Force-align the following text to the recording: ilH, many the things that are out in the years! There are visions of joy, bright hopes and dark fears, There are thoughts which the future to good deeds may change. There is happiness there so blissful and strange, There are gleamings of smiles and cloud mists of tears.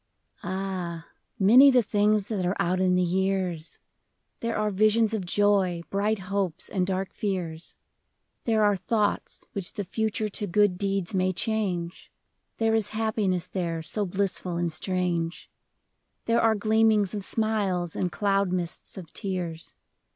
ilH, 0.43 1.03
many 1.37 1.69
the 1.69 1.83
things 1.83 2.27
that 2.29 2.43
are 2.43 2.55
out 2.57 2.79
in 2.79 2.95
the 2.95 3.03
years! 3.03 3.77
There 4.39 4.57
are 4.57 4.71
visions 4.71 5.13
of 5.13 5.25
joy, 5.27 5.83
bright 5.91 6.17
hopes 6.17 6.69
and 6.69 6.87
dark 6.87 7.13
fears, 7.13 7.75
There 8.45 8.63
are 8.63 8.75
thoughts 8.75 9.45
which 9.53 9.73
the 9.73 9.83
future 9.83 10.27
to 10.27 10.47
good 10.47 10.79
deeds 10.79 11.13
may 11.13 11.31
change. 11.33 12.11
There 12.57 12.73
is 12.73 12.89
happiness 12.97 13.45
there 13.45 13.83
so 13.83 14.07
blissful 14.07 14.57
and 14.57 14.73
strange, 14.73 15.51
There 16.25 16.41
are 16.41 16.55
gleamings 16.55 17.13
of 17.13 17.23
smiles 17.23 17.95
and 17.95 18.11
cloud 18.11 18.51
mists 18.51 18.97
of 18.97 19.13
tears. 19.13 19.75